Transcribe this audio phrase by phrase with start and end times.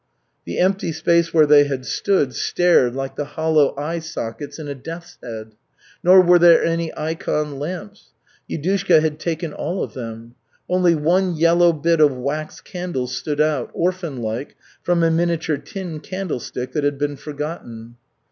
[0.45, 4.73] The empty spaces where they had stood stared like the hollow eye sockets in a
[4.73, 5.51] deathshead.
[6.03, 8.09] Nor were there any ikon lamps.
[8.49, 10.33] Yudushka had taken all of them.
[10.67, 15.99] Only one yellow bit of wax candle stood out, orphan like, from a miniature tin
[15.99, 17.95] candlestick that had been forgotten.